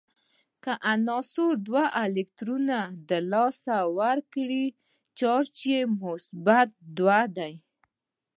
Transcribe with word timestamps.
که 0.63 0.71
عنصر 0.93 1.49
دوه 1.67 1.85
الکترونونه 2.03 2.79
د 3.09 3.11
لاسه 3.31 3.75
ورکړي 3.99 4.65
چارج 5.19 5.55
یې 5.71 5.81
مثبت 6.03 6.69
دوه 6.97 7.19
دی. 7.37 7.53